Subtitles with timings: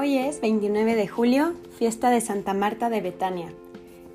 [0.00, 3.48] Hoy es 29 de julio, fiesta de Santa Marta de Betania,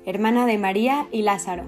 [0.06, 1.64] hermana de María y Lázaro.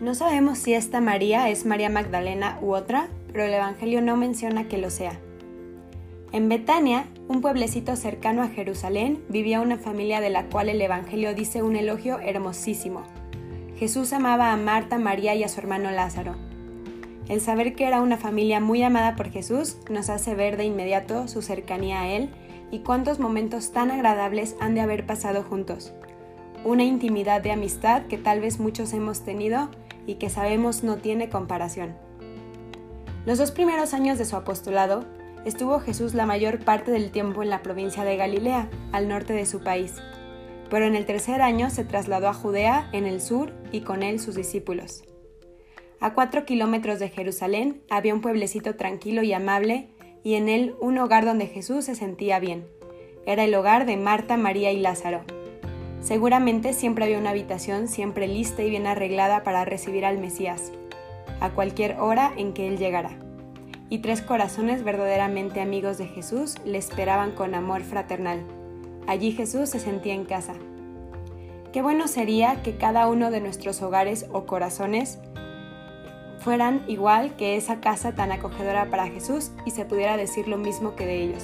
[0.00, 4.68] No sabemos si esta María es María Magdalena u otra, pero el Evangelio no menciona
[4.68, 5.18] que lo sea.
[6.30, 11.34] En Betania, un pueblecito cercano a Jerusalén, vivía una familia de la cual el Evangelio
[11.34, 13.02] dice un elogio hermosísimo.
[13.76, 16.36] Jesús amaba a Marta, María y a su hermano Lázaro.
[17.28, 21.26] El saber que era una familia muy amada por Jesús nos hace ver de inmediato
[21.26, 22.30] su cercanía a Él
[22.74, 25.92] y cuántos momentos tan agradables han de haber pasado juntos.
[26.64, 29.70] Una intimidad de amistad que tal vez muchos hemos tenido
[30.08, 31.96] y que sabemos no tiene comparación.
[33.26, 35.04] Los dos primeros años de su apostolado
[35.44, 39.46] estuvo Jesús la mayor parte del tiempo en la provincia de Galilea, al norte de
[39.46, 39.94] su país,
[40.68, 44.18] pero en el tercer año se trasladó a Judea, en el sur, y con él
[44.18, 45.04] sus discípulos.
[46.00, 49.90] A cuatro kilómetros de Jerusalén había un pueblecito tranquilo y amable,
[50.24, 52.66] y en él un hogar donde Jesús se sentía bien.
[53.26, 55.20] Era el hogar de Marta, María y Lázaro.
[56.00, 60.72] Seguramente siempre había una habitación siempre lista y bien arreglada para recibir al Mesías,
[61.40, 63.10] a cualquier hora en que él llegara.
[63.90, 68.42] Y tres corazones verdaderamente amigos de Jesús le esperaban con amor fraternal.
[69.06, 70.54] Allí Jesús se sentía en casa.
[71.72, 75.18] Qué bueno sería que cada uno de nuestros hogares o corazones
[76.44, 80.94] fueran igual que esa casa tan acogedora para Jesús y se pudiera decir lo mismo
[80.94, 81.42] que de ellos.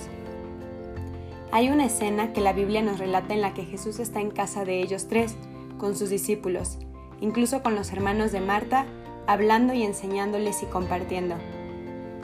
[1.52, 4.66] Hay una escena que la Biblia nos relata en la que Jesús está en casa
[4.66, 5.36] de ellos tres,
[5.78, 6.76] con sus discípulos,
[7.20, 8.84] incluso con los hermanos de Marta,
[9.26, 11.36] hablando y enseñándoles y compartiendo.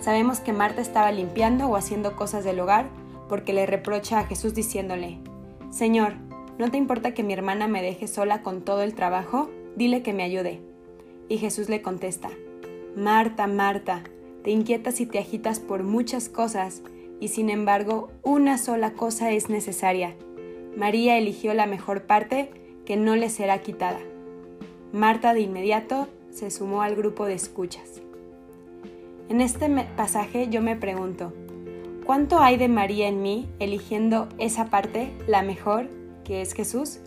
[0.00, 2.90] Sabemos que Marta estaba limpiando o haciendo cosas del hogar
[3.26, 5.18] porque le reprocha a Jesús diciéndole,
[5.70, 6.12] Señor,
[6.58, 9.48] ¿no te importa que mi hermana me deje sola con todo el trabajo?
[9.76, 10.60] Dile que me ayude.
[11.28, 12.30] Y Jesús le contesta,
[12.96, 14.04] Marta, Marta,
[14.42, 16.80] te inquietas y te agitas por muchas cosas,
[17.20, 20.14] y sin embargo una sola cosa es necesaria.
[20.78, 22.48] María eligió la mejor parte
[22.86, 23.98] que no le será quitada.
[24.94, 28.00] Marta de inmediato se sumó al grupo de escuchas.
[29.28, 31.34] En este pasaje yo me pregunto,
[32.06, 35.90] ¿cuánto hay de María en mí eligiendo esa parte, la mejor,
[36.24, 37.00] que es Jesús?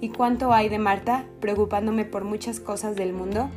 [0.00, 3.50] ¿Y cuánto hay de Marta preocupándome por muchas cosas del mundo?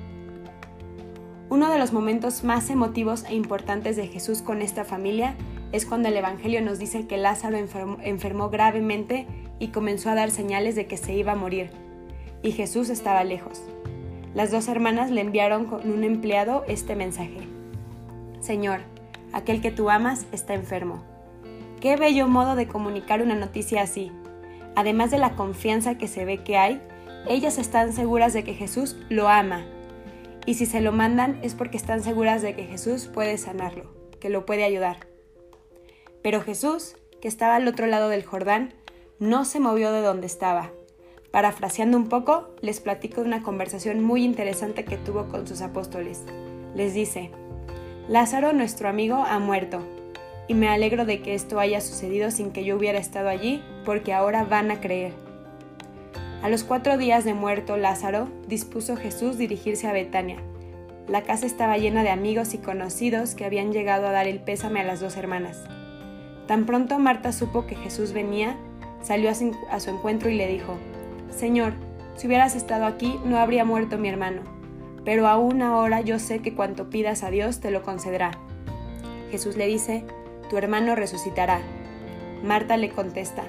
[1.58, 5.34] Uno de los momentos más emotivos e importantes de Jesús con esta familia
[5.72, 9.26] es cuando el Evangelio nos dice que Lázaro enfermó, gravemente
[9.58, 11.72] y comenzó a dar señales de que se iba a morir,
[12.44, 13.64] y Jesús estaba lejos.
[14.36, 17.40] Las dos hermanas le enviaron con un empleado este mensaje.
[18.40, 18.82] Señor,
[19.34, 21.02] aquel que tú amas está enfermo.
[21.82, 24.12] Qué bello modo de comunicar una noticia así.
[24.76, 26.80] Además de la confianza que se ve que hay,
[27.28, 29.66] ellas están seguras de que Jesús lo ama
[30.48, 34.30] y si se lo mandan es porque están seguras de que Jesús puede sanarlo, que
[34.30, 35.06] lo puede ayudar.
[36.24, 38.74] Pero Jesús, que estaba al otro lado del Jordán,
[39.20, 40.72] no se movió de donde estaba.
[41.32, 46.24] Parafraseando un poco, les platico de una conversación muy interesante que tuvo con sus apóstoles.
[46.74, 47.30] Les dice,
[48.08, 49.82] Lázaro, nuestro amigo, ha muerto,
[50.48, 54.14] y me alegro de que esto haya sucedido sin que yo hubiera estado allí, porque
[54.14, 55.27] ahora van a creer.
[56.44, 60.38] A los cuatro días de muerto Lázaro, dispuso Jesús dirigirse a Betania.
[61.08, 64.82] La casa estaba llena de amigos y conocidos que habían llegado a dar el pésame
[64.82, 65.64] a las dos hermanas.
[66.46, 68.56] Tan pronto Marta supo que Jesús venía,
[69.02, 70.76] salió a su encuentro y le dijo,
[71.32, 71.74] Señor,
[72.16, 74.42] si hubieras estado aquí no habría muerto mi hermano,
[75.04, 78.32] pero aún ahora yo sé que cuanto pidas a Dios te lo concederá.
[79.32, 80.04] Jesús le dice,
[80.50, 81.62] Tu hermano resucitará.
[82.44, 83.44] Marta le contesta,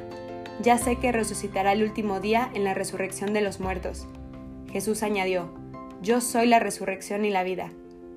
[0.60, 4.06] ya sé que resucitará el último día en la resurrección de los muertos.
[4.72, 5.50] Jesús añadió,
[6.02, 7.70] Yo soy la resurrección y la vida.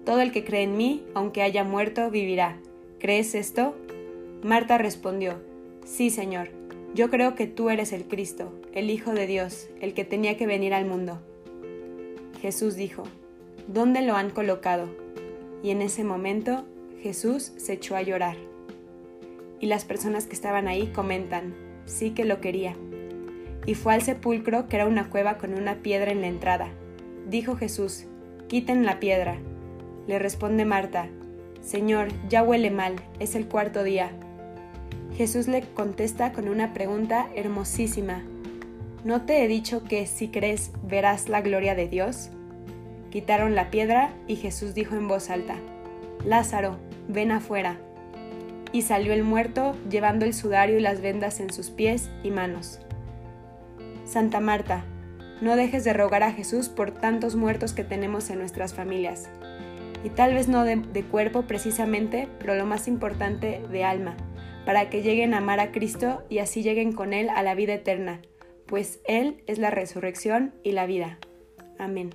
[0.06, 2.57] Todo el que cree en mí, aunque haya muerto, vivirá.
[3.00, 3.75] ¿Crees esto?
[4.44, 5.41] Marta respondió,
[5.85, 6.50] Sí, Señor,
[6.96, 10.47] yo creo que tú eres el Cristo, el Hijo de Dios, el que tenía que
[10.47, 11.19] venir al mundo.
[12.41, 13.03] Jesús dijo,
[13.68, 14.90] ¿Dónde lo han colocado?
[15.63, 16.66] Y en ese momento
[17.01, 18.36] Jesús se echó a llorar.
[19.60, 21.54] Y las personas que estaban ahí comentan,
[21.91, 22.75] sí que lo quería.
[23.65, 26.69] Y fue al sepulcro, que era una cueva con una piedra en la entrada.
[27.27, 28.05] Dijo Jesús,
[28.47, 29.38] quiten la piedra.
[30.07, 31.09] Le responde Marta,
[31.61, 34.11] Señor, ya huele mal, es el cuarto día.
[35.15, 38.23] Jesús le contesta con una pregunta hermosísima.
[39.03, 42.31] ¿No te he dicho que si crees verás la gloria de Dios?
[43.11, 45.55] Quitaron la piedra y Jesús dijo en voz alta,
[46.25, 46.77] Lázaro,
[47.07, 47.77] ven afuera
[48.71, 52.79] y salió el muerto llevando el sudario y las vendas en sus pies y manos.
[54.06, 54.83] Santa Marta,
[55.41, 59.29] no dejes de rogar a Jesús por tantos muertos que tenemos en nuestras familias,
[60.03, 64.15] y tal vez no de, cuerpo precisamente, pero lo más importante de alma,
[64.65, 67.74] para que lleguen a amar a Cristo y así lleguen con Él a la vida
[67.74, 68.21] eterna,
[68.65, 71.19] pues Él es la resurrección y la vida.
[71.77, 72.12] Amén.